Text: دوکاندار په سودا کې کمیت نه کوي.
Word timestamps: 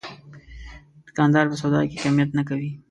دوکاندار 1.05 1.45
په 1.51 1.55
سودا 1.61 1.81
کې 1.89 2.01
کمیت 2.03 2.29
نه 2.37 2.43
کوي. 2.49 2.71